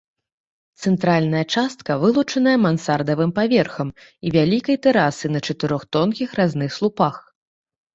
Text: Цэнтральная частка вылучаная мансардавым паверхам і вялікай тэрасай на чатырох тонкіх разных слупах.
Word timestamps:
Цэнтральная 0.83 1.43
частка 1.57 1.97
вылучаная 2.05 2.55
мансардавым 2.65 3.37
паверхам 3.37 3.95
і 4.25 4.37
вялікай 4.41 4.83
тэрасай 4.89 5.29
на 5.39 5.47
чатырох 5.51 5.81
тонкіх 5.97 6.29
разных 6.45 6.69
слупах. 6.81 7.27